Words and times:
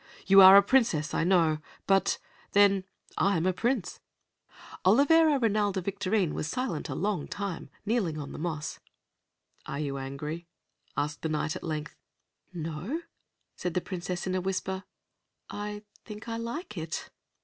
You 0.25 0.41
are 0.41 0.57
a 0.57 0.63
princess, 0.63 1.13
I 1.13 1.23
know, 1.23 1.59
but 1.85 2.17
then 2.53 2.85
I 3.19 3.37
am 3.37 3.45
a 3.45 3.53
prince." 3.53 3.99
Olivera 4.83 5.39
Rinalda 5.39 5.79
Victorine 5.79 6.33
was 6.33 6.47
silent 6.47 6.89
a 6.89 6.95
long 6.95 7.27
time, 7.27 7.69
kneeling 7.85 8.17
on 8.17 8.31
the 8.31 8.39
moss. 8.39 8.79
"Are 9.67 9.79
you 9.79 9.99
angry?" 9.99 10.47
asked 10.97 11.21
the 11.21 11.29
Knight, 11.29 11.55
at 11.55 11.63
length. 11.63 11.95
"No," 12.51 13.03
said 13.55 13.75
the 13.75 13.79
Princess, 13.81 14.25
in 14.25 14.33
a 14.33 14.41
whisper. 14.41 14.85
"I 15.51 15.83
think 16.03 16.27
I 16.27 16.35
like 16.37 16.79
it." 16.79 17.11